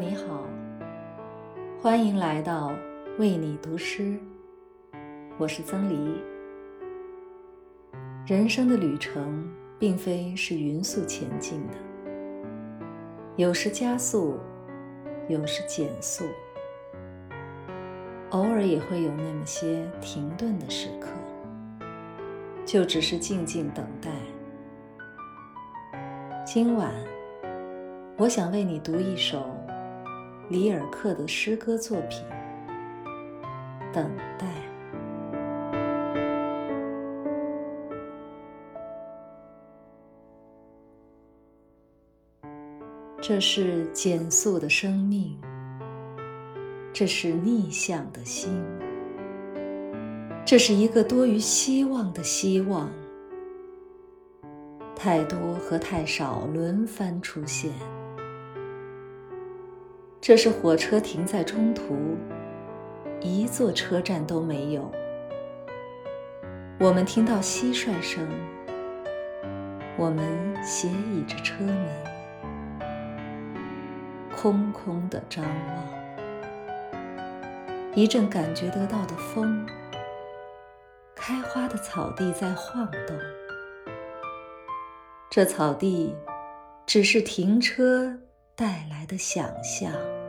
[0.00, 0.46] 你好
[1.78, 2.72] 欢迎来到
[3.18, 4.18] 为你读诗，
[5.36, 6.18] 我是曾黎。
[8.26, 9.46] 人生的旅程
[9.78, 11.74] 并非是匀速前进的，
[13.36, 14.38] 有时加速，
[15.28, 16.24] 有时减速，
[18.30, 21.10] 偶尔也会有那么些停顿的时刻，
[22.64, 24.10] 就只是静静等待。
[26.46, 26.90] 今晚，
[28.16, 29.59] 我想为你读一首。
[30.50, 32.18] 里尔克的诗歌作品
[33.92, 34.48] 《等待》，
[43.20, 45.38] 这是减速的生命，
[46.92, 48.60] 这是逆向的心，
[50.44, 52.90] 这是一个多于希望的希望，
[54.96, 57.70] 太多和太少轮番出现。
[60.20, 61.96] 这是火车停在中途，
[63.22, 64.92] 一座车站都没有。
[66.78, 68.28] 我们听到蟋蟀声，
[69.96, 70.22] 我们
[70.62, 71.88] 斜倚着车门，
[74.36, 75.88] 空空的张望。
[77.94, 79.66] 一阵感觉得到的风，
[81.14, 83.18] 开花的草地在晃动。
[85.30, 86.14] 这草地，
[86.84, 88.18] 只是停车。
[88.60, 90.19] 带来的想象。